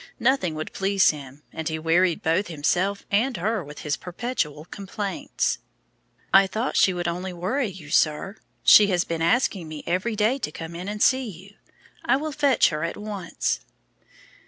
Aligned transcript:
Nothing 0.19 0.55
would 0.55 0.73
please 0.73 1.11
him, 1.11 1.43
and 1.53 1.69
he 1.69 1.77
wearied 1.77 2.23
both 2.23 2.47
himself 2.47 3.05
and 3.11 3.37
her 3.37 3.63
with 3.63 3.81
his 3.81 3.97
perpetual 3.97 4.65
complaints. 4.65 5.59
"I 6.33 6.47
thought 6.47 6.75
she 6.75 6.91
would 6.91 7.07
only 7.07 7.33
worry 7.33 7.67
you, 7.67 7.91
sir. 7.91 8.37
She 8.63 8.87
has 8.87 9.03
been 9.03 9.21
asking 9.21 9.67
me 9.67 9.83
every 9.85 10.15
day 10.15 10.39
to 10.39 10.51
come 10.51 10.73
in 10.73 10.89
and 10.89 11.03
see 11.03 11.29
you. 11.29 11.53
I 12.03 12.15
will 12.17 12.31
fetch 12.31 12.69
her 12.69 12.83
at 12.83 12.97
once." 12.97 13.59